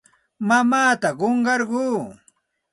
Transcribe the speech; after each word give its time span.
Mamaatam 0.47 1.13
qunqarquu. 1.19 1.85